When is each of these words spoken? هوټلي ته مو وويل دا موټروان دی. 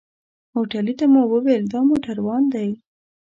هوټلي 0.53 0.93
ته 0.99 1.05
مو 1.11 1.21
وويل 1.31 1.63
دا 1.73 1.79
موټروان 1.89 2.43
دی. 2.53 2.69